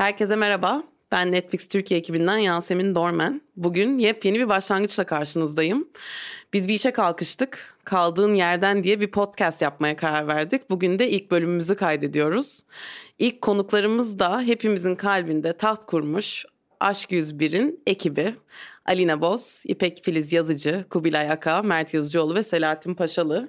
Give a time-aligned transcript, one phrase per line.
[0.00, 0.82] Herkese merhaba.
[1.12, 3.40] Ben Netflix Türkiye ekibinden Yasemin Dormen.
[3.56, 5.88] Bugün yepyeni bir başlangıçla karşınızdayım.
[6.52, 7.74] Biz bir işe kalkıştık.
[7.84, 10.70] Kaldığın yerden diye bir podcast yapmaya karar verdik.
[10.70, 12.62] Bugün de ilk bölümümüzü kaydediyoruz.
[13.18, 16.44] İlk konuklarımız da hepimizin kalbinde taht kurmuş
[16.80, 18.34] Aşk 101'in ekibi.
[18.86, 23.48] Alina Boz, İpek Filiz Yazıcı, Kubilay Aka, Mert Yazıcıoğlu ve Selahattin Paşalı.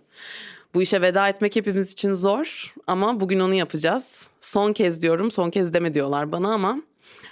[0.74, 4.28] Bu işe veda etmek hepimiz için zor ama bugün onu yapacağız.
[4.40, 6.82] Son kez diyorum, son kez deme diyorlar bana ama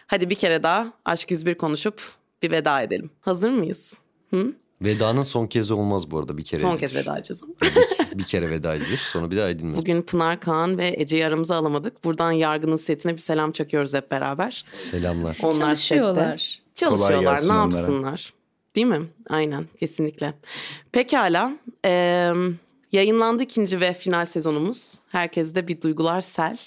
[0.08, 2.02] hadi bir kere daha Aşk 101 konuşup
[2.42, 3.10] bir veda edelim.
[3.22, 3.94] Hazır mıyız?
[4.34, 4.54] Hı?
[4.82, 6.62] Vedanın son kez olmaz bu arada bir kere.
[6.62, 7.54] Son kez veda edeceğiz ama.
[7.62, 9.78] bir, bir kere veda edilir sonra bir daha edilmez.
[9.78, 12.04] Bugün Pınar Kaan ve Ece'yi aramıza alamadık.
[12.04, 14.66] Buradan Yargı'nın setine bir selam çakıyoruz hep beraber.
[14.74, 15.38] Selamlar.
[15.44, 16.38] Onlar Çalışıyorlar.
[16.38, 16.70] sette.
[16.76, 17.60] Çalışıyorlar ne onlara.
[17.62, 18.34] yapsınlar?
[18.76, 19.02] Değil mi?
[19.30, 20.34] Aynen kesinlikle.
[20.92, 21.52] Pekala.
[21.86, 22.34] Ee,
[22.92, 24.96] yayınlandı ikinci ve final sezonumuz.
[25.08, 26.58] Herkeste bir duygular sel.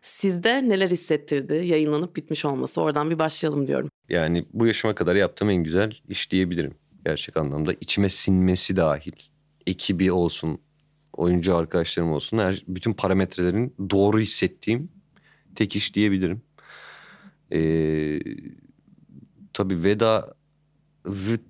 [0.00, 2.82] Sizde neler hissettirdi yayınlanıp bitmiş olması?
[2.82, 3.88] Oradan bir başlayalım diyorum.
[4.08, 6.74] Yani bu yaşıma kadar yaptığım en güzel iş diyebilirim.
[7.04, 9.12] Gerçek anlamda içime sinmesi dahil.
[9.66, 10.58] Ekibi olsun,
[11.12, 12.38] oyuncu arkadaşlarım olsun.
[12.38, 14.88] Her, bütün parametrelerin doğru hissettiğim
[15.54, 16.42] tek iş diyebilirim.
[17.52, 18.20] Ee,
[19.52, 20.34] tabii veda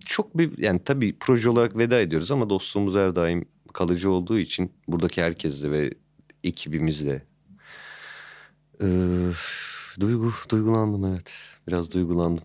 [0.06, 4.72] çok bir yani tabii proje olarak veda ediyoruz ama dostluğumuz her daim kalıcı olduğu için
[4.88, 5.90] buradaki herkesle ve
[6.44, 7.22] ekibimizle
[8.82, 8.86] ee,
[10.00, 11.32] duygu duygulandım evet
[11.68, 12.44] biraz duygulandım.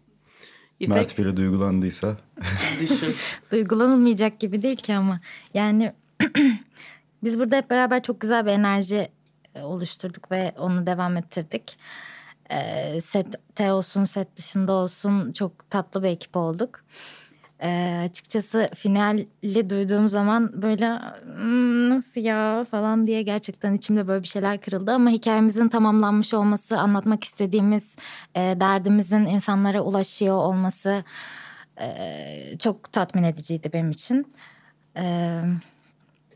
[0.80, 2.18] İpek Mert bile duygulandıysa.
[2.80, 3.16] düşün.
[3.52, 5.20] Duygulanılmayacak gibi değil ki ama.
[5.54, 5.94] Yani
[7.24, 9.10] biz burada hep beraber çok güzel bir enerji
[9.56, 11.78] e, oluşturduk ve onu devam ettirdik.
[12.52, 16.84] Ee, sette olsun, set dışında olsun çok tatlı bir ekip olduk.
[17.66, 21.00] Ee, açıkçası finali duyduğum zaman böyle
[21.38, 26.78] "Hmm, nasıl ya falan diye gerçekten içimde böyle bir şeyler kırıldı ama hikayemizin tamamlanmış olması,
[26.80, 27.96] anlatmak istediğimiz
[28.36, 31.04] e, derdimizin insanlara ulaşıyor olması
[31.82, 34.34] e, çok tatmin ediciydi benim için.
[34.98, 35.40] E,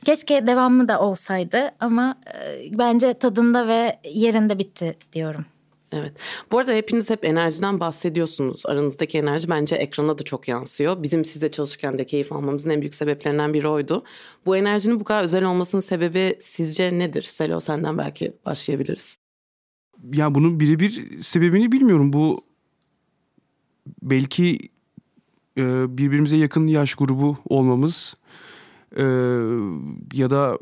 [0.05, 5.45] keşke devamı da olsaydı ama e, bence tadında ve yerinde bitti diyorum.
[5.91, 6.13] Evet.
[6.51, 8.65] Bu arada hepiniz hep enerjiden bahsediyorsunuz.
[8.65, 11.03] Aranızdaki enerji bence ekrana da çok yansıyor.
[11.03, 14.03] Bizim sizle çalışırken de keyif almamızın en büyük sebeplerinden biri oydu.
[14.45, 17.21] Bu enerjinin bu kadar özel olmasının sebebi sizce nedir?
[17.21, 19.17] Selo senden belki başlayabiliriz.
[20.13, 22.13] Ya bunun birebir sebebini bilmiyorum.
[22.13, 22.41] Bu
[24.01, 24.59] belki
[25.57, 28.15] e, birbirimize yakın yaş grubu olmamız
[28.97, 29.03] e,
[30.13, 30.57] ya da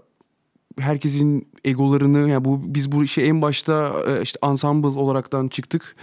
[0.80, 5.96] herkesin egolarını yani bu biz bu işe en başta e, işte ensemble olaraktan çıktık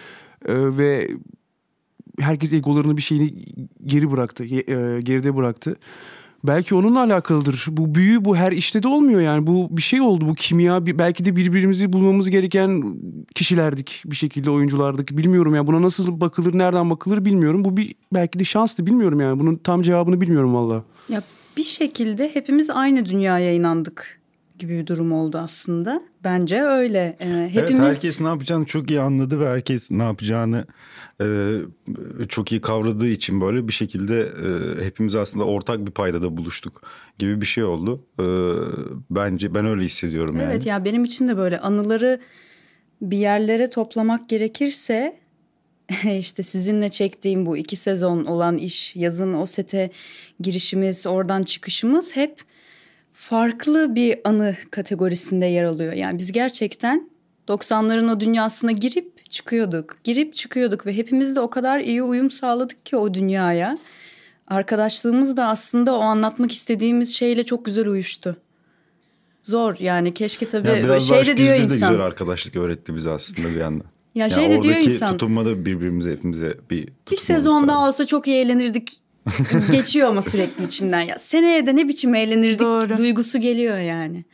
[0.44, 1.10] E, ve
[2.20, 3.34] herkes egolarını bir şeyini
[3.86, 5.76] geri bıraktı, e, geride bıraktı.
[6.44, 7.66] Belki onunla alakalıdır.
[7.70, 9.46] Bu büyü bu her işte de olmuyor yani.
[9.46, 10.28] Bu bir şey oldu.
[10.28, 12.96] Bu kimya belki de birbirimizi bulmamız gereken
[13.34, 15.10] kişilerdik bir şekilde oyunculardık.
[15.18, 17.64] Bilmiyorum ya buna nasıl bakılır, nereden bakılır bilmiyorum.
[17.64, 19.40] Bu bir belki de şanstı bilmiyorum yani.
[19.40, 20.84] Bunun tam cevabını bilmiyorum valla.
[21.08, 21.22] Ya
[21.56, 24.23] bir şekilde hepimiz aynı dünyaya inandık
[24.58, 26.02] gibi bir durum oldu aslında.
[26.24, 27.16] Bence öyle.
[27.20, 30.64] Ee, hepimiz Evet herkes ne yapacağını çok iyi anladı ve herkes ne yapacağını
[31.20, 31.26] e,
[32.28, 36.82] çok iyi kavradığı için böyle bir şekilde e, hepimiz aslında ortak bir paydada buluştuk
[37.18, 38.06] gibi bir şey oldu.
[38.18, 38.24] E,
[39.10, 40.52] bence ben öyle hissediyorum yani.
[40.52, 42.20] Evet ya benim için de böyle anıları
[43.00, 45.20] bir yerlere toplamak gerekirse
[46.18, 49.90] işte sizinle çektiğim bu iki sezon olan iş, yazın o sete
[50.40, 52.53] girişimiz, oradan çıkışımız hep
[53.18, 55.92] farklı bir anı kategorisinde yer alıyor.
[55.92, 57.10] Yani biz gerçekten
[57.48, 59.94] 90'ların o dünyasına girip çıkıyorduk.
[60.04, 63.78] Girip çıkıyorduk ve hepimiz de o kadar iyi uyum sağladık ki o dünyaya.
[64.48, 68.36] Arkadaşlığımız da aslında o anlatmak istediğimiz şeyle çok güzel uyuştu.
[69.42, 71.90] Zor yani keşke tabii Yani biraz şey de diyor 101 de insan.
[71.90, 73.86] güzel arkadaşlık öğretti bize aslında bir yandan.
[74.14, 75.12] Ya Yani şey de diyor insan.
[75.12, 79.03] tutunma da birbirimize hepimize bir Bir sezon daha olsa çok iyi eğlenirdik.
[79.70, 81.18] Geçiyor ama sürekli içimden ya.
[81.18, 82.96] Seneye de ne biçim eğlenirdik Doğru.
[82.96, 84.24] duygusu geliyor yani.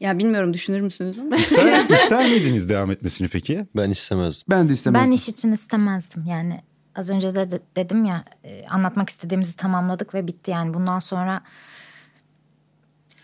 [0.00, 1.36] Ya bilmiyorum düşünür müsünüz ama.
[1.36, 3.66] İster, ister miydiniz devam etmesini peki?
[3.76, 4.44] Ben istemezdim.
[4.50, 5.10] Ben de istemezdim.
[5.10, 6.60] Ben iş için istemezdim yani.
[6.94, 11.42] Az önce de, de- dedim ya e, anlatmak istediğimizi tamamladık ve bitti yani bundan sonra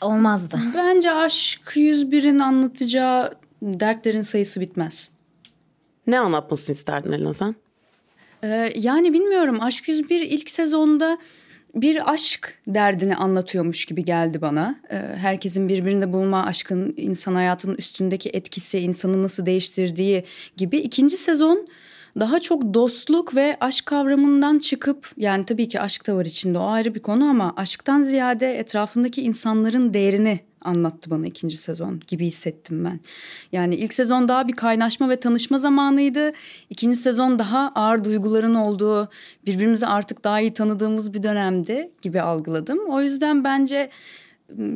[0.01, 0.61] olmazdı.
[0.77, 5.11] Bence aşk 101'in anlatacağı dertlerin sayısı bitmez.
[6.07, 7.55] Ne anlatmasını isterdin Elena sen?
[8.45, 11.19] Ee, yani bilmiyorum Aşk 101 ilk sezonda
[11.75, 14.81] bir aşk derdini anlatıyormuş gibi geldi bana.
[14.91, 20.25] Ee, herkesin birbirinde bulma aşkın insan hayatının üstündeki etkisi, insanı nasıl değiştirdiği
[20.57, 20.79] gibi.
[20.79, 21.69] İkinci sezon
[22.21, 26.67] daha çok dostluk ve aşk kavramından çıkıp yani tabii ki aşk da var içinde o
[26.67, 32.85] ayrı bir konu ama aşktan ziyade etrafındaki insanların değerini anlattı bana ikinci sezon gibi hissettim
[32.85, 33.01] ben.
[33.53, 36.33] Yani ilk sezon daha bir kaynaşma ve tanışma zamanıydı.
[36.71, 39.09] İkinci sezon daha ağır duyguların olduğu,
[39.47, 42.79] birbirimizi artık daha iyi tanıdığımız bir dönemdi gibi algıladım.
[42.89, 43.91] O yüzden bence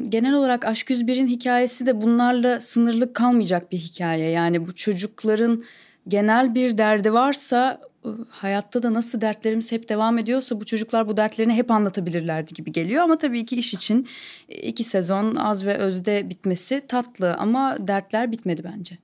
[0.09, 4.31] genel olarak Aşk 101'in hikayesi de bunlarla sınırlı kalmayacak bir hikaye.
[4.31, 5.65] Yani bu çocukların
[6.09, 7.81] genel bir derdi varsa
[8.29, 13.03] hayatta da nasıl dertlerimiz hep devam ediyorsa bu çocuklar bu dertlerini hep anlatabilirlerdi gibi geliyor.
[13.03, 14.09] Ama tabii ki iş için
[14.49, 18.99] iki sezon az ve özde bitmesi tatlı ama dertler bitmedi bence.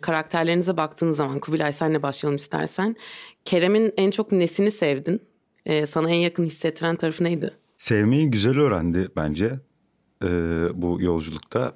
[0.00, 2.96] Karakterlerinize baktığınız zaman Kubilay senle başlayalım istersen.
[3.44, 5.22] Kerem'in en çok nesini sevdin?
[5.66, 7.50] Ee, sana en yakın hissettiren tarafı neydi?
[7.76, 9.60] Sevmeyi güzel öğrendi bence
[10.22, 10.28] e,
[10.74, 11.72] bu yolculukta.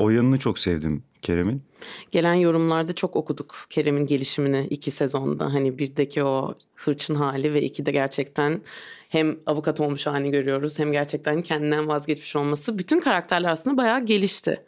[0.00, 1.62] O yanını çok sevdim Kerem'in.
[2.10, 5.54] Gelen yorumlarda çok okuduk Kerem'in gelişimini iki sezonda.
[5.54, 8.60] Hani birdeki o hırçın hali ve ikide gerçekten
[9.08, 12.78] hem avukat olmuş halini görüyoruz hem gerçekten kendinden vazgeçmiş olması.
[12.78, 14.62] Bütün karakterler aslında bayağı gelişti.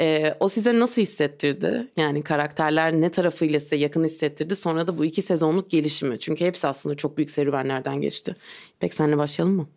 [0.00, 1.86] Ee, o size nasıl hissettirdi?
[1.96, 4.56] Yani karakterler ne tarafıyla size yakın hissettirdi?
[4.56, 6.18] Sonra da bu iki sezonluk gelişimi.
[6.18, 8.36] Çünkü hepsi aslında çok büyük serüvenlerden geçti.
[8.80, 9.68] Peki senle başlayalım mı?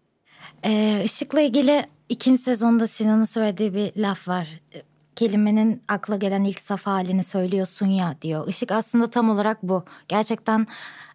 [0.65, 4.49] Ee, Işık'la ilgili ikinci sezonda Sinan'ın söylediği bir laf var
[5.15, 8.47] kelimenin akla gelen ilk saf halini söylüyorsun ya diyor.
[8.47, 9.85] Işık aslında tam olarak bu.
[10.07, 10.67] Gerçekten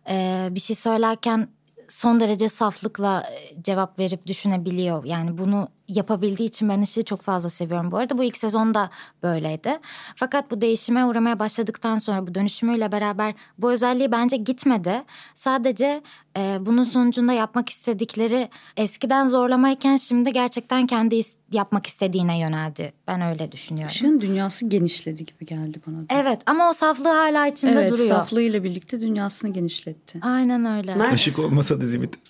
[0.09, 1.49] e, bir şey söylerken
[1.89, 3.27] son derece saflıkla
[3.63, 5.05] cevap verip düşünebiliyor.
[5.05, 8.19] Yani bunu yapabildiği için ben Işık'ı çok fazla seviyorum bu arada.
[8.19, 8.91] Bu ilk sezonda
[9.23, 9.79] böyleydi.
[10.17, 15.03] Fakat bu değişime uğramaya başladıktan sonra bu dönüşümüyle beraber bu özelliği bence gitmedi.
[15.35, 16.03] Sadece
[16.37, 22.93] e, bunun sonucunda yapmak istedikleri eskiden zorlamayken şimdi gerçekten kendi is- yapmak istediğine yöneldi.
[23.07, 23.91] Ben öyle düşünüyorum.
[23.91, 26.05] Işığın dünyası genişledi gibi geldi bana da.
[26.11, 28.07] Evet ama o saflığı hala içinde evet, duruyor.
[28.07, 30.19] Evet saflığıyla birlikte dünyasını genişletti.
[30.23, 30.95] Aynen öyle.
[30.95, 31.15] Mert.
[31.15, 32.21] Işık olmasa dizi biter.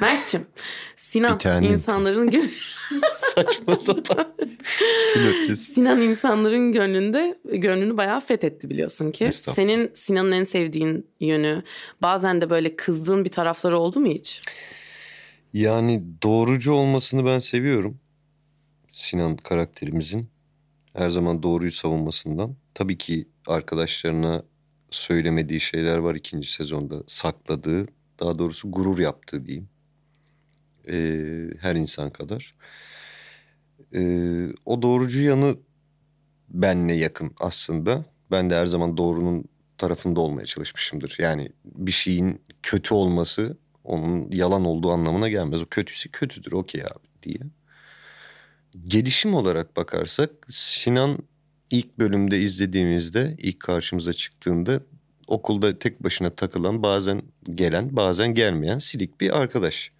[0.00, 0.46] Mert'cim
[0.96, 2.50] Sinan insanların gönlü...
[3.34, 4.34] Saçma sapan.
[5.56, 9.30] Sinan insanların gönlünde gönlünü bayağı fethetti biliyorsun ki.
[9.32, 11.62] Senin Sinan'ın en sevdiğin yönü
[12.02, 14.42] bazen de böyle kızdığın bir tarafları oldu mu hiç?
[15.52, 18.00] Yani doğrucu olmasını ben seviyorum.
[18.92, 20.28] Sinan karakterimizin.
[20.92, 22.56] Her zaman doğruyu savunmasından.
[22.74, 24.42] Tabii ki arkadaşlarına
[24.90, 27.02] söylemediği şeyler var ikinci sezonda.
[27.06, 27.86] Sakladığı,
[28.20, 29.68] daha doğrusu gurur yaptığı diyeyim.
[30.88, 32.54] Ee, her insan kadar.
[33.94, 35.56] Ee, o doğrucu yanı
[36.48, 38.04] benle yakın aslında.
[38.30, 39.44] Ben de her zaman doğrunun
[39.78, 41.16] tarafında olmaya çalışmışımdır.
[41.18, 45.62] Yani bir şeyin kötü olması onun yalan olduğu anlamına gelmez.
[45.62, 47.38] O kötüsü kötüdür okey abi diye.
[48.84, 51.18] Gelişim olarak bakarsak Sinan
[51.70, 54.80] ilk bölümde izlediğimizde ilk karşımıza çıktığında
[55.26, 57.22] okulda tek başına takılan bazen
[57.54, 59.93] gelen bazen gelmeyen silik bir arkadaş.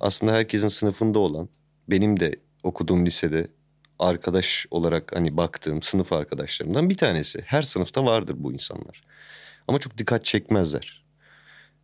[0.00, 1.48] Aslında herkesin sınıfında olan
[1.88, 3.48] benim de okuduğum lisede
[3.98, 7.42] arkadaş olarak hani baktığım sınıf arkadaşlarımdan bir tanesi.
[7.46, 9.02] Her sınıfta vardır bu insanlar.
[9.68, 11.04] Ama çok dikkat çekmezler.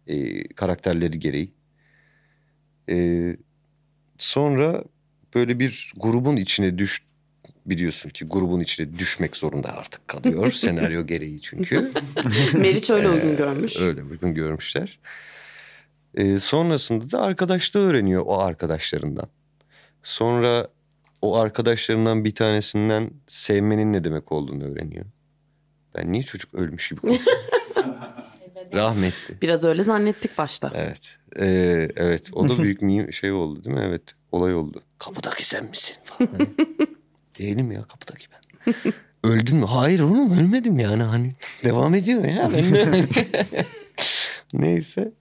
[0.07, 1.53] Ee, karakterleri gereği.
[2.89, 3.37] Ee,
[4.19, 4.85] sonra
[5.35, 7.03] böyle bir grubun içine düş
[7.67, 11.93] biliyorsun ki grubun içine düşmek zorunda artık kalıyor senaryo gereği çünkü.
[12.55, 13.81] Meriç öyle uygun görmüş.
[13.81, 14.99] Öyle uygun görmüşler.
[16.17, 19.29] Ee, sonrasında da arkadaşlığı öğreniyor o arkadaşlarından.
[20.03, 20.69] Sonra
[21.23, 25.05] o arkadaşlarından bir tanesinden sevmenin ne demek olduğunu öğreniyor.
[25.95, 27.01] Ben niye çocuk ölmüş gibi
[28.75, 29.41] Rahmetli.
[29.43, 30.73] Biraz öyle zannettik başta.
[30.75, 31.17] Evet.
[31.41, 32.31] Ee, evet.
[32.33, 33.83] O da büyük bir şey oldu değil mi?
[33.87, 34.03] Evet.
[34.33, 34.83] Olay oldu.
[34.99, 36.29] Kapıdaki sen misin falan.
[36.33, 36.49] Hani,
[37.39, 38.75] Değilim ya kapıdaki ben.
[39.31, 39.67] Öldün mü?
[39.67, 41.33] Hayır oğlum ölmedim yani hani.
[41.65, 42.51] Devam ediyor ya.
[42.55, 43.07] Ben.
[44.53, 45.13] Neyse.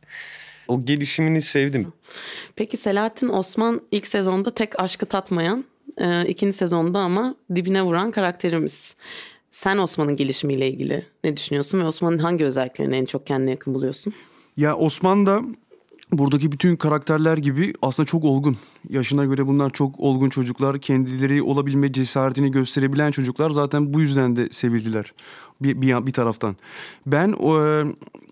[0.67, 1.93] O gelişimini sevdim.
[2.55, 5.65] Peki Selahattin Osman ilk sezonda tek aşkı tatmayan,
[5.97, 8.95] e, ikinci sezonda ama dibine vuran karakterimiz.
[9.51, 14.13] Sen Osman'ın gelişimiyle ilgili ne düşünüyorsun ve Osman'ın hangi özelliklerini en çok kendine yakın buluyorsun?
[14.57, 15.41] Ya Osman da
[16.11, 18.57] buradaki bütün karakterler gibi aslında çok olgun.
[18.89, 20.81] Yaşına göre bunlar çok olgun çocuklar.
[20.81, 25.13] Kendileri olabilme cesaretini gösterebilen çocuklar zaten bu yüzden de sevildiler
[25.61, 26.55] bir, bir, bir taraftan.
[27.05, 27.83] Ben o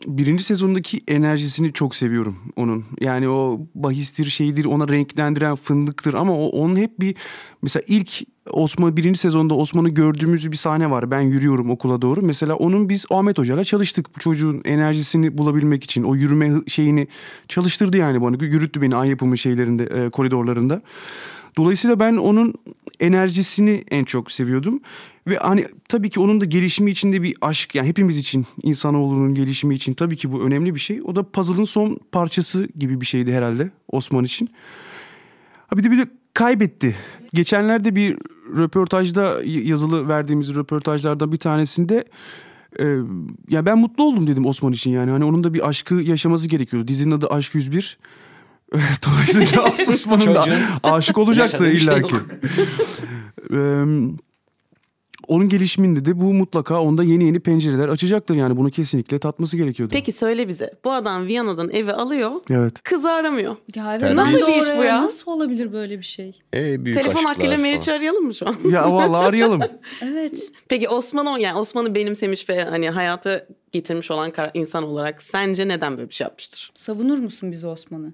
[0.07, 2.85] birinci sezondaki enerjisini çok seviyorum onun.
[3.01, 7.15] Yani o bahistir şeydir ona renklendiren fındıktır ama o, onun hep bir
[7.61, 11.11] mesela ilk Osman birinci sezonda Osman'ı gördüğümüz bir sahne var.
[11.11, 12.21] Ben yürüyorum okula doğru.
[12.21, 14.15] Mesela onun biz Ahmet Hoca'yla çalıştık.
[14.15, 16.03] Bu çocuğun enerjisini bulabilmek için.
[16.03, 17.07] O yürüme şeyini
[17.47, 18.35] çalıştırdı yani bana.
[18.45, 20.81] Yürüttü beni an yapımı şeylerinde, e, koridorlarında.
[21.57, 22.53] Dolayısıyla ben onun
[22.99, 24.81] enerjisini en çok seviyordum.
[25.27, 29.75] Ve hani tabii ki onun da gelişimi içinde bir aşk yani hepimiz için insanoğlunun gelişimi
[29.75, 31.01] için tabii ki bu önemli bir şey.
[31.05, 34.49] O da puzzle'ın son parçası gibi bir şeydi herhalde Osman için.
[35.67, 36.95] Ha bir de bir de kaybetti.
[37.33, 38.17] Geçenlerde bir
[38.57, 42.05] röportajda yazılı verdiğimiz röportajlardan bir tanesinde
[42.79, 42.97] e,
[43.49, 45.11] ya ben mutlu oldum dedim Osman için yani.
[45.11, 46.87] Hani onun da bir aşkı yaşaması gerekiyordu.
[46.87, 47.97] Dizinin adı Aşk 101.
[49.05, 50.45] Dolayısıyla Osman'ın da
[50.83, 52.15] aşık olacaktı şey illaki.
[53.51, 53.85] Eee
[55.27, 58.35] onun gelişiminde de bu mutlaka onda yeni yeni pencereler açacaktır.
[58.35, 59.93] Yani bunu kesinlikle tatması gerekiyordu.
[59.93, 60.73] Peki söyle bize.
[60.83, 62.31] Bu adam Viyana'dan evi alıyor.
[62.49, 62.83] Evet.
[62.83, 63.55] Kızı aramıyor.
[63.75, 65.01] Ya evet, Nasıl bir iş bu ya?
[65.01, 66.39] Nasıl olabilir böyle bir şey?
[66.55, 67.57] E, büyük Telefon hakkıyla.
[67.57, 68.55] Meriç'i arayalım mı şu an?
[68.71, 69.61] Ya vallahi arayalım.
[70.01, 70.51] Evet.
[70.69, 75.97] Peki Osman o yani Osman'ı benimsemiş ve hani hayata getirmiş olan insan olarak sence neden
[75.97, 76.71] böyle bir şey yapmıştır?
[76.75, 78.13] Savunur musun bizi Osman'ı?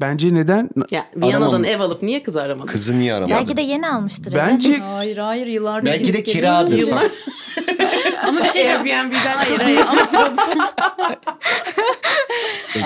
[0.00, 0.70] Bence neden?
[0.90, 1.64] Ya Viyana'dan Aramam.
[1.64, 2.66] ev alıp niye kızı aramadı?
[2.66, 3.34] Kızı niye aramadı?
[3.34, 4.34] Belki de yeni almıştır.
[4.34, 5.86] Bence Hayır hayır yıllardır.
[5.90, 6.78] Belki de kiradır.
[6.78, 7.04] Yıllar.
[8.28, 9.86] Ama bir şey Airbnb'den hayır hayır.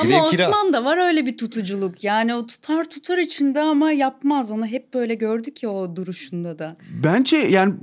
[0.01, 0.27] Ama.
[0.27, 2.05] Osman da var öyle bir tutuculuk.
[2.05, 4.51] Yani o tutar tutar içinde ama yapmaz.
[4.51, 6.77] Onu hep böyle gördük ya o duruşunda da.
[7.05, 7.75] bence yani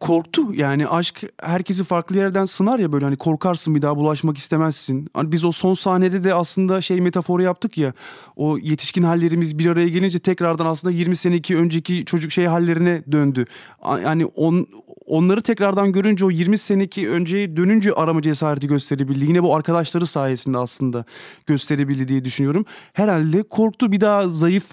[0.00, 0.54] korktu.
[0.54, 5.10] Yani aşk herkesi farklı yerden sınar ya böyle hani korkarsın bir daha bulaşmak istemezsin.
[5.14, 7.92] Hani biz o son sahnede de aslında şey metaforu yaptık ya.
[8.36, 13.44] O yetişkin hallerimiz bir araya gelince tekrardan aslında 20 seneki önceki çocuk şey hallerine döndü.
[13.84, 14.66] Yani on,
[15.06, 19.24] onları tekrardan görünce o 20 seneki önceye dönünce arama cesareti gösterebildi.
[19.24, 21.04] Yine bu arkadaşları sayesinde aslında
[21.46, 22.66] gösterebildi diye düşünüyorum.
[22.92, 24.66] Herhalde korktu bir daha zayıf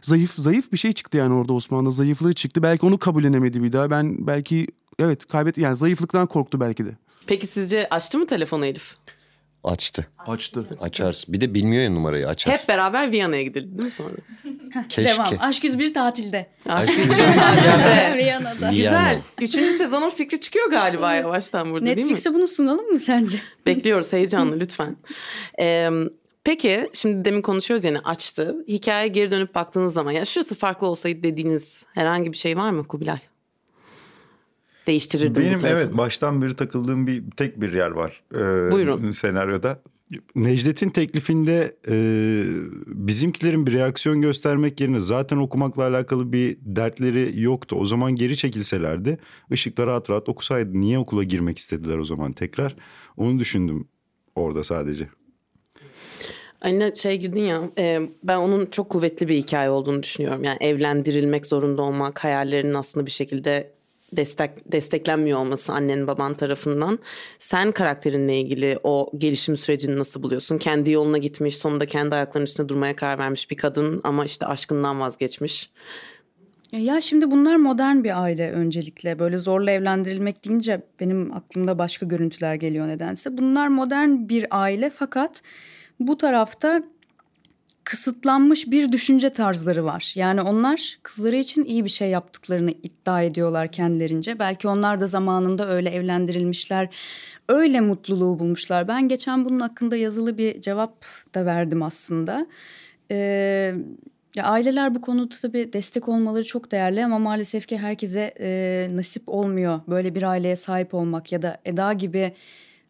[0.00, 2.62] zayıf zayıf bir şey çıktı yani orada Osman'da zayıflığı çıktı.
[2.62, 3.90] Belki onu kabullenemedi bir daha.
[3.90, 4.66] Ben belki
[4.98, 6.90] evet kaybet yani zayıflıktan korktu belki de.
[7.26, 8.94] Peki sizce açtı mı telefonu Elif?
[9.64, 10.06] Açtı.
[10.18, 10.68] Açtı.
[10.80, 11.32] Açarsın.
[11.34, 12.52] Bir de bilmiyor ya numarayı açar.
[12.52, 14.14] Hep beraber Viyana'ya gidildi değil mi sonra?
[14.88, 15.14] Keşke.
[15.14, 15.28] Devam.
[15.40, 16.46] Aşk 101 tatilde.
[16.68, 18.14] Aşk Aşk yüzü yüzü tatilde.
[18.16, 18.70] Viyana'da.
[18.70, 19.18] Güzel.
[19.40, 22.02] Üçüncü sezonun fikri çıkıyor galiba yavaştan burada değil mi?
[22.02, 23.38] Netflix'e bunu sunalım mı sence?
[23.66, 24.96] Bekliyoruz heyecanlı lütfen.
[25.60, 25.90] Ee,
[26.44, 28.56] peki şimdi demin konuşuyoruz yani açtı.
[28.68, 32.86] Hikayeye geri dönüp baktığınız zaman ya şurası farklı olsaydı dediğiniz herhangi bir şey var mı
[32.88, 33.18] Kubilay?
[34.86, 38.22] Değiştirirdim Benim evet baştan beri takıldığım bir tek bir yer var.
[38.34, 39.10] Ee, Buyurun.
[39.10, 39.82] Senaryoda.
[40.34, 41.96] Necdet'in teklifinde e,
[42.86, 47.76] bizimkilerin bir reaksiyon göstermek yerine zaten okumakla alakalı bir dertleri yoktu.
[47.80, 49.18] O zaman geri çekilselerdi
[49.52, 50.80] ışıkta rahat rahat okusaydı.
[50.80, 52.76] Niye okula girmek istediler o zaman tekrar?
[53.16, 53.88] Onu düşündüm
[54.36, 55.08] orada sadece.
[56.60, 60.44] Anne şey girdin ya e, ben onun çok kuvvetli bir hikaye olduğunu düşünüyorum.
[60.44, 63.70] Yani evlendirilmek zorunda olmak hayallerinin aslında bir şekilde
[64.16, 66.98] destek desteklenmiyor olması annen baban tarafından.
[67.38, 70.58] Sen karakterinle ilgili o gelişim sürecini nasıl buluyorsun?
[70.58, 75.00] Kendi yoluna gitmiş sonunda kendi ayaklarının üstünde durmaya karar vermiş bir kadın ama işte aşkından
[75.00, 75.70] vazgeçmiş.
[76.72, 79.18] Ya şimdi bunlar modern bir aile öncelikle.
[79.18, 83.38] Böyle zorla evlendirilmek deyince benim aklımda başka görüntüler geliyor nedense.
[83.38, 85.42] Bunlar modern bir aile fakat
[86.00, 86.82] bu tarafta
[87.84, 90.12] kısıtlanmış bir düşünce tarzları var.
[90.16, 94.38] Yani onlar kızları için iyi bir şey yaptıklarını iddia ediyorlar kendilerince.
[94.38, 96.88] Belki onlar da zamanında öyle evlendirilmişler.
[97.48, 98.88] Öyle mutluluğu bulmuşlar.
[98.88, 102.46] Ben geçen bunun hakkında yazılı bir cevap da verdim aslında.
[103.10, 103.74] Ee,
[104.34, 109.22] ya aileler bu konuda tabii destek olmaları çok değerli ama maalesef ki herkese e, nasip
[109.26, 112.32] olmuyor böyle bir aileye sahip olmak ya da Eda gibi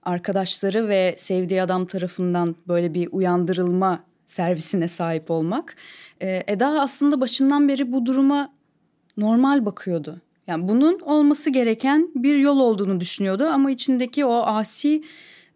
[0.03, 5.77] arkadaşları ve sevdiği adam tarafından böyle bir uyandırılma servisine sahip olmak.
[6.23, 8.53] Ee, Eda aslında başından beri bu duruma
[9.17, 10.21] normal bakıyordu.
[10.47, 15.03] Yani bunun olması gereken bir yol olduğunu düşünüyordu ama içindeki o asi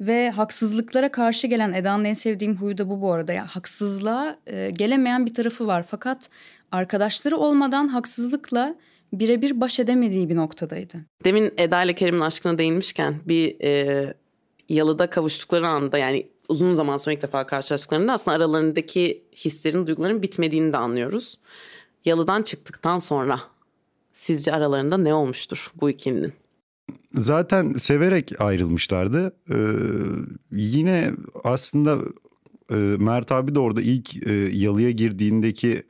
[0.00, 3.32] ve haksızlıklara karşı gelen Eda'nın en sevdiğim huyu da bu bu arada.
[3.32, 6.30] Yani haksızlığa e, gelemeyen bir tarafı var fakat
[6.72, 8.74] arkadaşları olmadan haksızlıkla
[9.12, 10.96] birebir baş edemediği bir noktadaydı.
[11.24, 14.14] Demin Eda ile Kerim'in aşkına değinmişken bir e,
[14.68, 20.72] yalıda kavuştukları anda yani uzun zaman sonra ilk defa karşılaştıklarında aslında aralarındaki hislerin, duyguların bitmediğini
[20.72, 21.38] de anlıyoruz.
[22.04, 23.40] Yalıdan çıktıktan sonra
[24.12, 26.32] sizce aralarında ne olmuştur bu ikilinin?
[27.12, 29.32] Zaten severek ayrılmışlardı.
[29.50, 29.56] Ee,
[30.52, 31.10] yine
[31.44, 31.98] aslında
[32.70, 35.82] e, Mert abi de orada ilk e, yalıya girdiğindeki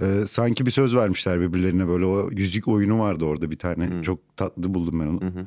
[0.00, 4.02] e, sanki bir söz vermişler birbirlerine böyle o yüzük oyunu vardı orada bir tane.
[4.02, 5.20] Çok tatlı buldum ben onu.
[5.24, 5.46] Ee,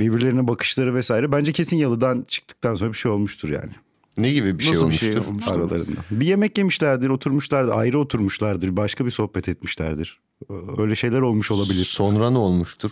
[0.00, 1.32] birbirlerine bakışları vesaire.
[1.32, 3.70] Bence kesin yalıdan çıktıktan sonra bir şey olmuştur yani
[4.18, 5.06] Ne gibi bir şey Nasıl bir olmuştur?
[5.06, 5.52] şey olmuştur?
[5.60, 6.00] aralarında.
[6.10, 10.20] Bir yemek yemişlerdir, oturmuşlardır, ayrı oturmuşlardır, başka bir sohbet etmişlerdir.
[10.50, 11.84] Ee, Öyle şeyler olmuş olabilir.
[11.84, 12.90] Sonra ne olmuştur?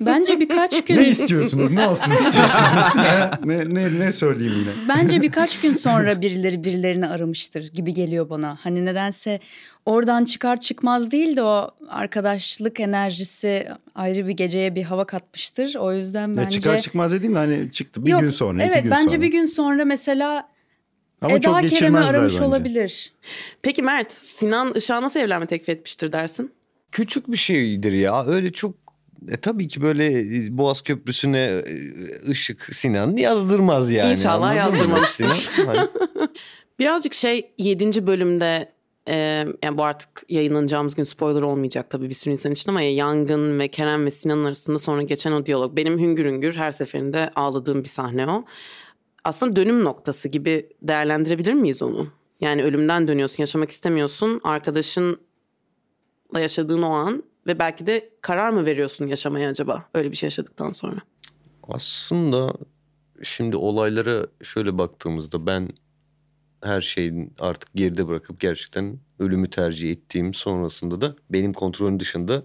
[0.00, 1.70] Bence birkaç gün Ne istiyorsunuz?
[1.70, 2.86] Ne olsun istiyorsunuz?
[3.44, 4.88] ne, ne, ne söyleyeyim yine?
[4.88, 8.58] Bence birkaç gün sonra birileri birilerini aramıştır gibi geliyor bana.
[8.62, 9.40] Hani nedense
[9.86, 15.74] oradan çıkar çıkmaz değil de o arkadaşlık enerjisi ayrı bir geceye bir hava katmıştır.
[15.74, 16.60] O yüzden Ya bence...
[16.60, 19.22] çıkar çıkmaz dediğim de hani çıktı bir Yok, gün sonra, evet, iki gün bence sonra.
[19.22, 20.48] bir gün sonra mesela
[21.22, 22.44] Ama Eda çok Kerem'i aramış bence.
[22.44, 23.12] olabilir.
[23.62, 26.52] Peki Mert, Sinan Işık'a nasıl evlenme teklif etmiştir dersin?
[26.92, 28.26] Küçük bir şeydir ya.
[28.26, 28.74] Öyle çok
[29.28, 31.62] e, tabii ki böyle e, Boğaz Köprüsü'ne e,
[32.30, 34.10] ışık Sinan yazdırmaz yani.
[34.10, 35.30] İnşallah yazdırmamıştır.
[35.30, 35.66] Sinan?
[35.66, 35.88] Hani
[36.78, 38.06] Birazcık şey 7.
[38.06, 38.72] bölümde
[39.08, 39.14] e,
[39.62, 43.58] yani bu artık yayınlanacağımız gün spoiler olmayacak tabii bir sürü insan için ama ya Yangın
[43.58, 47.82] ve Kerem ve Sinan arasında sonra geçen o diyalog benim hüngür hüngür her seferinde ağladığım
[47.82, 48.44] bir sahne o.
[49.24, 52.08] Aslında dönüm noktası gibi değerlendirebilir miyiz onu?
[52.40, 54.40] Yani ölümden dönüyorsun, yaşamak istemiyorsun.
[54.44, 55.16] Arkadaşınla
[56.34, 60.70] yaşadığın o an ve belki de karar mı veriyorsun yaşamaya acaba öyle bir şey yaşadıktan
[60.70, 61.00] sonra?
[61.68, 62.52] Aslında
[63.22, 65.68] şimdi olaylara şöyle baktığımızda ben
[66.62, 72.42] her şeyin artık geride bırakıp gerçekten ölümü tercih ettiğim sonrasında da benim kontrolüm dışında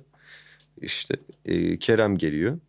[0.82, 1.16] işte
[1.46, 2.60] e, Kerem geliyor.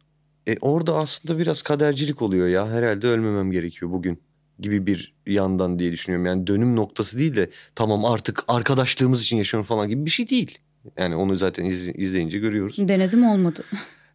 [0.46, 4.18] E, orada aslında biraz kadercilik oluyor ya herhalde ölmemem gerekiyor bugün
[4.58, 6.26] gibi bir yandan diye düşünüyorum.
[6.26, 10.58] Yani dönüm noktası değil de tamam artık arkadaşlığımız için yaşıyorum falan gibi bir şey değil.
[10.98, 12.88] Yani onu zaten iz- izleyince görüyoruz.
[12.88, 13.64] Denedim olmadı.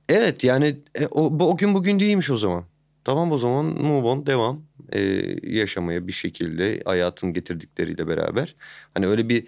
[0.10, 2.64] Evet yani e, o, bu- o gün bugün değilmiş o zaman.
[3.04, 4.62] Tamam o zaman move on devam
[4.94, 5.02] e,
[5.44, 8.56] yaşamaya bir şekilde hayatın getirdikleri beraber.
[8.94, 9.48] Hani öyle bir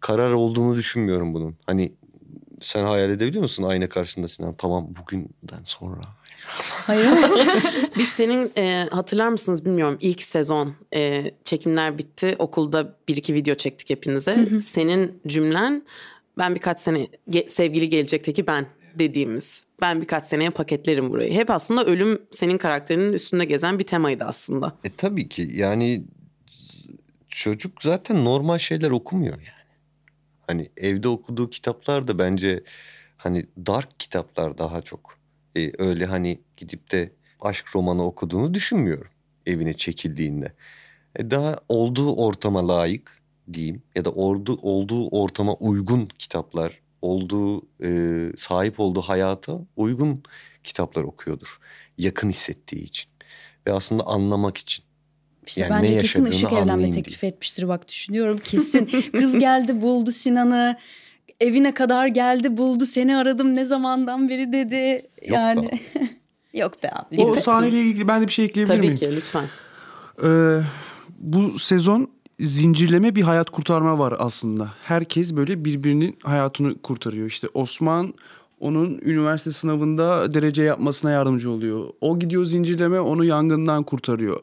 [0.00, 1.56] karar olduğunu düşünmüyorum bunun.
[1.66, 1.92] Hani
[2.60, 6.00] sen hayal edebiliyor musun ayna karşısında Sinan tamam bugünden sonra.
[6.86, 7.08] Hayır.
[7.98, 13.54] Biz senin e, hatırlar mısınız bilmiyorum ilk sezon e, çekimler bitti okulda bir iki video
[13.54, 14.60] çektik hepinize.
[14.60, 15.82] Senin cümlen
[16.38, 18.66] ben birkaç sene ge- sevgili gelecekteki ben
[18.98, 21.32] dediğimiz ben birkaç seneye paketlerim burayı.
[21.32, 24.76] Hep aslında ölüm senin karakterinin üstünde gezen bir temaydı aslında.
[24.84, 26.04] E tabii ki yani
[27.28, 29.72] çocuk zaten normal şeyler okumuyor yani.
[30.46, 32.64] Hani evde okuduğu kitaplar da bence
[33.16, 35.18] hani dark kitaplar daha çok.
[35.56, 39.10] E, öyle hani gidip de aşk romanı okuduğunu düşünmüyorum
[39.46, 40.52] evine çekildiğinde.
[41.16, 43.21] E, daha olduğu ortama layık
[43.54, 50.22] diyeyim ya da ordu, olduğu ortama uygun kitaplar, olduğu e, sahip olduğu hayata uygun
[50.64, 51.58] kitaplar okuyordur.
[51.98, 53.10] Yakın hissettiği için
[53.66, 54.84] ve aslında anlamak için.
[55.46, 58.84] İşte Yani bence ne kesin ışık evlenme teklif etmiştir bak düşünüyorum kesin.
[59.12, 60.78] Kız geldi buldu Sinan'ı.
[61.40, 65.08] Evine kadar geldi buldu seni aradım ne zamandan beri dedi.
[65.28, 65.70] yani
[66.54, 67.24] yok be abi.
[67.24, 68.96] O sahneyle ilgili ben de bir şey ekleyebilir Tabii miyim?
[68.96, 69.44] ki lütfen.
[70.24, 70.60] Ee,
[71.18, 74.70] bu sezon zincirleme bir hayat kurtarma var aslında.
[74.82, 77.26] Herkes böyle birbirinin hayatını kurtarıyor.
[77.26, 78.14] İşte Osman
[78.60, 81.88] onun üniversite sınavında derece yapmasına yardımcı oluyor.
[82.00, 84.40] O gidiyor zincirleme onu yangından kurtarıyor.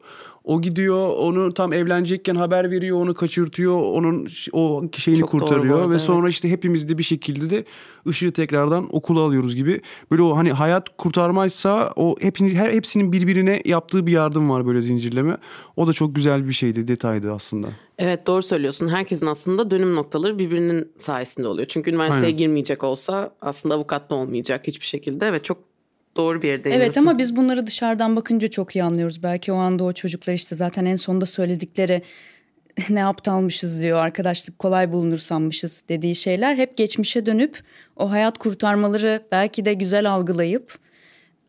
[0.50, 5.90] O gidiyor onu tam evlenecekken haber veriyor onu kaçırtıyor onun o şeyini Çok kurtarıyor arada,
[5.90, 6.34] ve sonra evet.
[6.34, 7.64] işte hepimiz de bir şekilde de
[8.06, 9.80] ışığı tekrardan okula alıyoruz gibi.
[10.10, 14.82] Böyle o hani hayat kurtarmaysa o hepini, her hepsinin birbirine yaptığı bir yardım var böyle
[14.82, 15.36] zincirleme.
[15.76, 17.66] O da çok güzel bir şeydi, detaydı aslında.
[17.98, 18.88] Evet doğru söylüyorsun.
[18.88, 21.66] Herkesin aslında dönüm noktaları birbirinin sayesinde oluyor.
[21.68, 22.38] Çünkü üniversiteye Aynen.
[22.38, 25.69] girmeyecek olsa aslında avukat da olmayacak hiçbir şekilde ve çok
[26.20, 29.22] doğru bir yere Evet ama biz bunları dışarıdan bakınca çok iyi anlıyoruz.
[29.22, 32.02] Belki o anda o çocuklar işte zaten en sonunda söyledikleri
[32.90, 37.60] ne aptalmışız diyor arkadaşlık kolay bulunur sanmışız dediği şeyler hep geçmişe dönüp
[37.96, 40.78] o hayat kurtarmaları belki de güzel algılayıp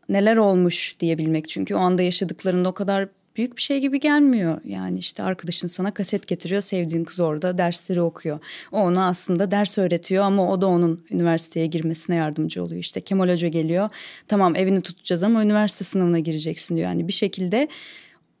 [0.08, 1.48] neler olmuş diyebilmek.
[1.48, 4.60] Çünkü o anda yaşadıklarında o kadar büyük bir şey gibi gelmiyor.
[4.64, 8.38] Yani işte arkadaşın sana kaset getiriyor sevdiğin kız orada dersleri okuyor.
[8.72, 12.80] O ona aslında ders öğretiyor ama o da onun üniversiteye girmesine yardımcı oluyor.
[12.80, 13.88] İşte Kemal Hoca geliyor
[14.28, 16.88] tamam evini tutacağız ama üniversite sınavına gireceksin diyor.
[16.88, 17.68] Yani bir şekilde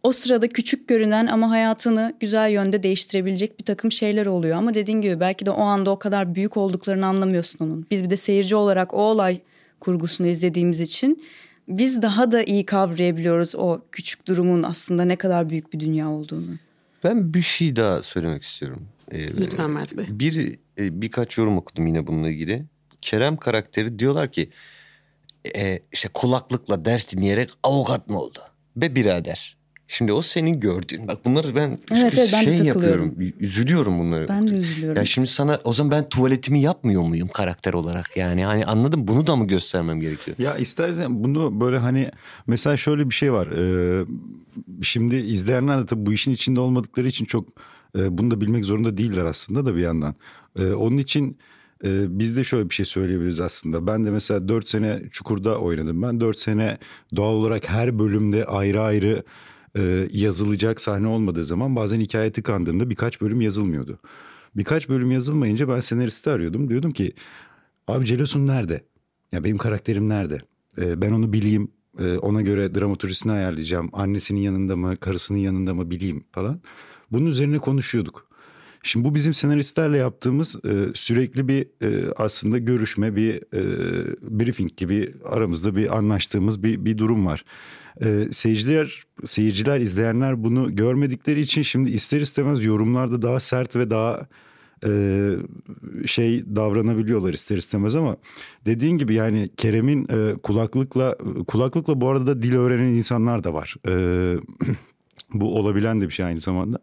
[0.02, 4.56] o sırada küçük görünen ama hayatını güzel yönde değiştirebilecek bir takım şeyler oluyor.
[4.56, 7.86] Ama dediğin gibi belki de o anda o kadar büyük olduklarını anlamıyorsun onun.
[7.90, 9.40] Biz bir de seyirci olarak o olay
[9.80, 11.22] kurgusunu izlediğimiz için
[11.68, 16.58] biz daha da iyi kavrayabiliyoruz o küçük durumun aslında ne kadar büyük bir dünya olduğunu.
[17.04, 18.88] Ben bir şey daha söylemek istiyorum.
[19.10, 20.06] Ee, Lütfen Mert Bey.
[20.08, 22.64] Bir e, birkaç yorum okudum yine bununla ilgili.
[23.00, 24.50] Kerem karakteri diyorlar ki
[25.56, 28.38] e, işte kulaklıkla ders dinleyerek avukat mı oldu?
[28.76, 29.56] Be birader.
[29.92, 31.08] Şimdi o senin gördüğün.
[31.08, 32.66] Bak bunları ben Evet, evet, ben şey takılıyorum.
[32.66, 33.14] yapıyorum.
[33.40, 34.28] Üzülüyorum bunları.
[34.28, 34.96] Ben de üzülüyorum.
[34.96, 38.16] Ya şimdi sana o zaman ben tuvaletimi yapmıyor muyum karakter olarak?
[38.16, 40.36] Yani hani anladım bunu da mı göstermem gerekiyor?
[40.38, 42.10] Ya istersen bunu böyle hani
[42.46, 43.46] mesela şöyle bir şey var.
[43.46, 44.04] Ee,
[44.82, 47.48] şimdi izleyenler de tabii bu işin içinde olmadıkları için çok
[47.98, 50.14] e, bunu da bilmek zorunda değiller aslında da bir yandan.
[50.58, 51.38] Ee, onun için
[51.84, 53.86] e, biz de şöyle bir şey söyleyebiliriz aslında.
[53.86, 56.02] Ben de mesela 4 sene Çukur'da oynadım.
[56.02, 56.78] Ben 4 sene
[57.16, 59.22] doğal olarak her bölümde ayrı ayrı
[59.78, 63.98] e, yazılacak sahne olmadığı zaman bazen hikaye tıkandığında birkaç bölüm yazılmıyordu.
[64.56, 66.68] Birkaç bölüm yazılmayınca ben senaristi arıyordum.
[66.68, 67.12] Diyordum ki
[67.88, 68.84] abi Celos'un nerede?
[69.32, 70.38] Ya benim karakterim nerede?
[70.78, 71.68] Ee, ben onu bileyim.
[71.98, 73.90] E, ona göre dramaturjisini ayarlayacağım.
[73.92, 76.60] Annesinin yanında mı, karısının yanında mı bileyim falan.
[77.12, 78.28] Bunun üzerine konuşuyorduk.
[78.82, 83.62] Şimdi bu bizim senaristlerle yaptığımız e, sürekli bir e, aslında görüşme, bir e,
[84.22, 87.44] briefing gibi aramızda bir anlaştığımız bir, bir durum var.
[88.04, 94.26] E, seyirciler, seyirciler, izleyenler bunu görmedikleri için şimdi ister istemez yorumlarda daha sert ve daha
[94.86, 94.90] e,
[96.06, 98.16] şey davranabiliyorlar ister istemez ama
[98.64, 101.16] dediğin gibi yani Kerem'in e, kulaklıkla
[101.46, 103.76] kulaklıkla bu arada da dil öğrenen insanlar da var.
[103.88, 103.92] E,
[105.34, 106.78] bu olabilen de bir şey aynı zamanda.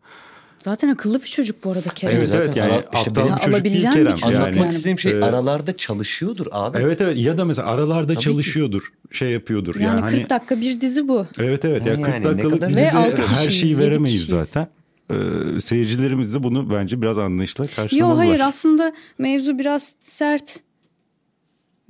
[0.60, 2.18] Zaten akıllı bir çocuk bu arada Kerem.
[2.18, 4.06] Evet evet yani ara- işte aptal bir çocuk değil Kerem.
[4.06, 6.78] bir çocuk Anlatmak Yani, istediğim şey e, aralarda çalışıyordur abi.
[6.78, 9.76] Evet evet ya da mesela aralarda Tabii çalışıyordur, şey yapıyordur.
[9.76, 11.28] Yani, Yani, 40 hani dakika bir dizi bu.
[11.40, 12.86] evet evet ya Yani 40 ne dakikalık dizide
[13.28, 14.68] her şeyi veremeyiz zaten.
[15.12, 18.26] Ee, seyircilerimiz de bunu bence biraz anlayışla Yo karşılamalılar.
[18.28, 20.60] hayır aslında mevzu biraz sert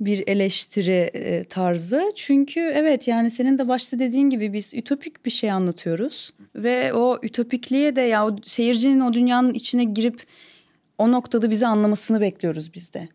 [0.00, 2.12] bir eleştiri e, tarzı.
[2.14, 6.32] Çünkü evet yani senin de başta dediğin gibi biz ütopik bir şey anlatıyoruz.
[6.54, 10.22] Ve o ütopikliğe de ya o seyircinin o dünyanın içine girip
[10.98, 13.08] o noktada bizi anlamasını bekliyoruz biz de.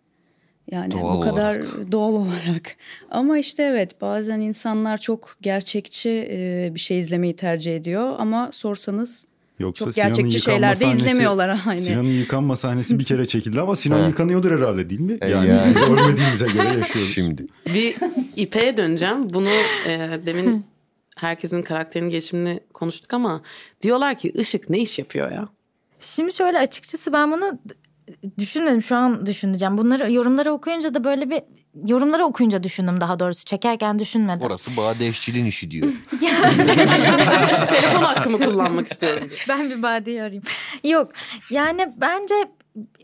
[0.71, 2.75] Yani Doğal bu kadar doğal olarak.
[3.11, 8.15] Ama işte evet bazen insanlar çok gerçekçi e, bir şey izlemeyi tercih ediyor.
[8.17, 9.27] Ama sorsanız
[9.59, 11.79] Yoksa çok gerçekçi şeyler de izlemiyorlar aynı.
[11.79, 14.07] Sinan'ın yıkanma sahnesi bir kere çekildi ama Sinan Ha.
[14.07, 15.17] yıkanıyordur herhalde değil mi?
[15.21, 15.75] E, Yani, yani.
[15.75, 17.13] biz ölmediğimize göre yaşıyoruz.
[17.13, 17.45] Şimdi.
[17.73, 17.95] Bir
[18.35, 19.29] İpek'e döneceğim.
[19.29, 19.49] Bunu
[19.87, 20.65] e, demin
[21.17, 23.41] herkesin karakterinin geçimini konuştuk ama
[23.81, 25.47] diyorlar ki ışık ne iş yapıyor ya?
[25.99, 27.59] Şimdi şöyle açıkçası ben bunu
[28.39, 29.77] düşünmedim şu an düşüneceğim.
[29.77, 31.41] Bunları yorumları okuyunca da böyle bir
[31.87, 34.41] yorumları okuyunca düşündüm daha doğrusu çekerken düşünmedim.
[34.47, 35.87] Orası Badeşçil'in işi diyor.
[37.69, 39.29] Telefon hakkımı kullanmak istiyorum.
[39.49, 40.43] Ben bir badeyi arayayım.
[40.83, 41.11] Yok
[41.49, 42.35] yani bence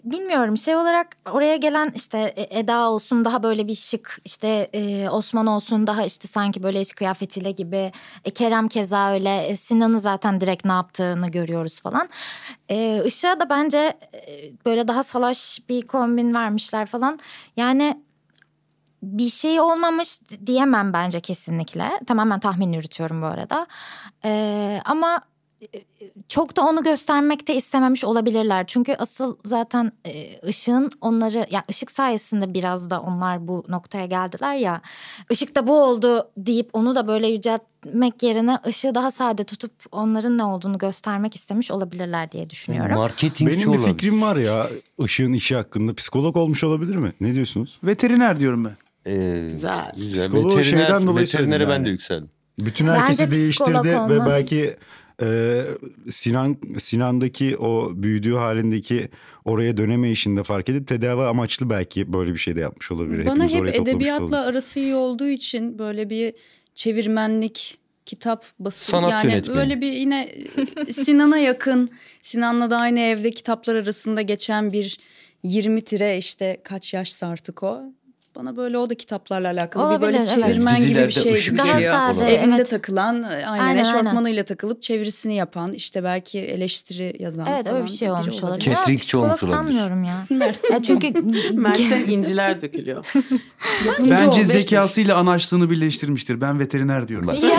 [0.03, 5.09] bilmiyorum şey olarak oraya gelen işte e, Eda olsun daha böyle bir şık işte e,
[5.09, 7.91] Osman olsun daha işte sanki böyle iş kıyafetiyle gibi
[8.25, 12.09] e, Kerem keza öyle e, Sinan'ı zaten direkt ne yaptığını görüyoruz falan.
[12.69, 13.77] E, Işık'a da bence
[14.13, 14.19] e,
[14.65, 17.19] böyle daha salaş bir kombin vermişler falan
[17.57, 18.03] yani
[19.03, 21.91] bir şey olmamış diyemem bence kesinlikle.
[22.07, 23.67] Tamamen tahmin yürütüyorum bu arada.
[24.25, 25.21] Ee, ama
[26.27, 28.63] çok da onu göstermek de istememiş olabilirler.
[28.67, 34.55] Çünkü asıl zaten e, ışığın onları ya ışık sayesinde biraz da onlar bu noktaya geldiler
[34.55, 34.81] ya.
[35.29, 40.37] Işık da bu oldu deyip onu da böyle yüceltmek yerine ışığı daha sade tutup onların
[40.37, 42.95] ne olduğunu göstermek istemiş olabilirler diye düşünüyorum.
[42.95, 43.93] Marketingçi Benim bir olabilir.
[43.93, 44.67] fikrim var ya
[44.99, 45.93] Işık'ın işi hakkında.
[45.93, 47.11] Psikolog olmuş olabilir mi?
[47.21, 47.79] Ne diyorsunuz?
[47.83, 48.75] Veteriner diyorum ben.
[49.11, 49.91] Ee, Güzel.
[50.15, 51.85] Psikoloğu Veteriner- şeyden dolayı Veterinere ben yani.
[51.85, 52.29] de yükseldim.
[52.59, 54.77] Bütün herkesi psikolog değiştirdi ve belki
[55.21, 55.61] e,
[56.09, 59.09] Sinan Sinan'daki o büyüdüğü halindeki
[59.45, 63.25] oraya döneme işinde fark edip tedavi amaçlı belki böyle bir şey de yapmış olabilir.
[63.25, 64.49] Bana Hepimiz hep edebiyatla olabilir.
[64.49, 66.33] arası iyi olduğu için böyle bir
[66.75, 69.57] çevirmenlik kitap basın Sanat yani yönetmeni.
[69.57, 70.31] böyle bir yine
[70.91, 71.89] Sinan'a yakın
[72.21, 74.99] Sinan'la da aynı evde kitaplar arasında geçen bir
[75.43, 77.81] 20 tire işte kaç yaşsa artık o.
[78.35, 80.47] Bana böyle o da kitaplarla alakalı bir böyle Olabilir, evet.
[80.47, 81.93] çevirmen gibi bir şey ışık Daha geliyor.
[81.93, 82.69] sade, Evinde evet.
[82.69, 87.91] takılan aynen, Aynen, eşofmanıyla takılıp çevirisini yapan işte belki eleştiri yazan Evet öyle falan bir
[87.91, 88.59] şey olmuş olabilir.
[88.59, 89.57] Ketrikçi olmuş olabilir.
[89.57, 90.25] sanmıyorum ya.
[90.71, 91.13] ya çünkü
[91.53, 93.05] Mert'ten inciler dökülüyor.
[93.99, 96.41] Bence zekasıyla anaçlığını birleştirmiştir.
[96.41, 97.27] Ben veteriner diyorum.
[97.27, 97.41] Ben-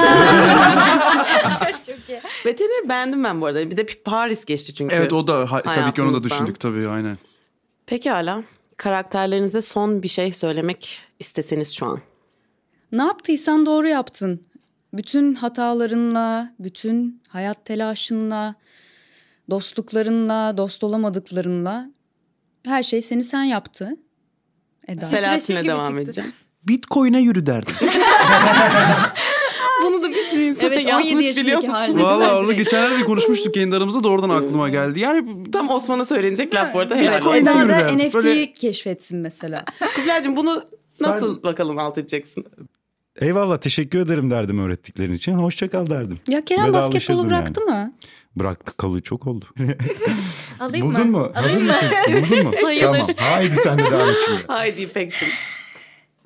[2.47, 3.71] Veterineri beğendim ben bu arada.
[3.71, 4.95] Bir de Paris geçti çünkü.
[4.95, 7.19] Evet o da tabii ki onu da düşündük tabii aynen.
[7.87, 8.43] Pekala.
[8.77, 12.01] Karakterlerinize son bir şey söylemek isteseniz şu an.
[12.93, 14.47] Ne yaptıysan doğru yaptın.
[14.93, 18.55] Bütün hatalarınla, bütün hayat telaşınla,
[19.51, 21.91] dostluklarınla, dost olamadıklarınla
[22.65, 23.97] her şey seni sen yaptı.
[24.89, 25.07] Eda.
[25.07, 26.33] Selahattin'e gibi devam edeceğim.
[26.65, 27.75] Bitcoin'e yürü derdim.
[30.33, 32.05] Bir sürü insana Evet, 17 yazmış biliyor yaşındaki musun?
[32.07, 35.01] Valla onu geçenlerde konuşmuştuk kendi aramızda da oradan aklıma geldi.
[35.01, 36.95] Yani Tam Osman'a söylenecek laf bu arada.
[37.03, 37.69] Bitcoin- olsun.
[37.69, 37.93] Eda da.
[37.93, 39.65] NFT'yi Böyle- keşfetsin mesela.
[39.97, 40.65] Kubilay'cığım bunu
[41.01, 42.45] nasıl bakalım alt edeceksin?
[43.21, 45.33] Eyvallah teşekkür ederim derdim öğrettiklerin için.
[45.33, 46.19] Hoşça kal derdim.
[46.29, 47.71] Ya Kerem Vedalaşırdım basketbolu bıraktı yani.
[47.71, 47.93] mı?
[48.37, 49.45] Bıraktık kalı çok oldu.
[50.61, 51.19] alayım Buldun mı?
[51.19, 51.31] mu?
[51.35, 51.89] Hazır mısın?
[52.09, 52.53] Buldun mu?
[52.63, 52.83] Sayılır.
[52.93, 53.07] tamam.
[53.17, 54.45] Haydi sen de devam et şimdi.
[54.47, 55.29] Haydi İpek'cim.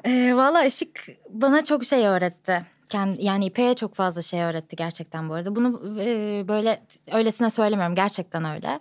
[0.04, 2.62] Ee, Valla Işık bana çok şey öğretti.
[2.94, 5.57] Yani İpek'e çok fazla şey öğretti gerçekten bu arada.
[5.57, 8.81] Bunu e, böyle öylesine söylemiyorum gerçekten öyle.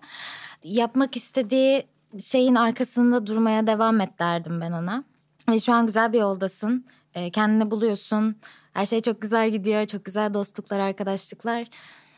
[0.64, 1.88] Yapmak istediği
[2.20, 5.04] şeyin arkasında durmaya devam et derdim ben ona.
[5.50, 6.86] Ve şu an güzel bir yoldasın.
[7.16, 8.36] E, kendini buluyorsun.
[8.74, 9.86] Her şey çok güzel gidiyor.
[9.86, 11.68] Çok güzel dostluklar, arkadaşlıklar.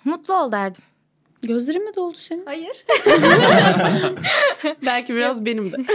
[0.06, 0.84] Mutlu ol derdim.
[1.42, 2.46] Gözlerin mi doldu senin?
[2.46, 2.86] Hayır.
[4.86, 5.78] Belki biraz benim de.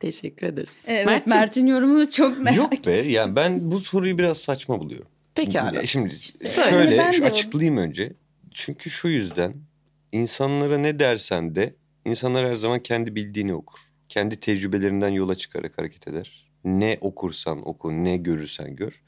[0.00, 0.84] Teşekkür ederiz.
[0.88, 5.08] Evet Mert'ciğim, Mert'in yorumunu çok merak Yok be yani ben bu soruyu biraz saçma buluyorum.
[5.34, 5.86] Pekala.
[5.86, 6.70] Şimdi söyle.
[6.70, 8.12] şöyle Ben şu açıklayayım önce.
[8.50, 9.54] Çünkü şu yüzden
[10.12, 13.78] insanlara ne dersen de insanlar her zaman kendi bildiğini okur.
[14.08, 16.50] Kendi tecrübelerinden yola çıkarak hareket eder.
[16.64, 19.02] Ne okursan oku, ne görürsen gör.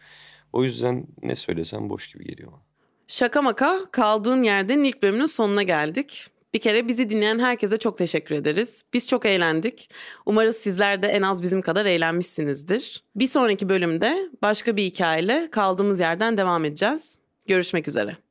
[0.52, 2.62] O yüzden ne söylesem boş gibi geliyor bana.
[3.06, 6.26] Şaka maka kaldığın yerden ilk bölümünün sonuna geldik.
[6.54, 8.82] Bir kere bizi dinleyen herkese çok teşekkür ederiz.
[8.92, 9.90] Biz çok eğlendik.
[10.26, 13.04] Umarız sizler de en az bizim kadar eğlenmişsinizdir.
[13.16, 17.18] Bir sonraki bölümde başka bir hikayeyle kaldığımız yerden devam edeceğiz.
[17.46, 18.29] Görüşmek üzere.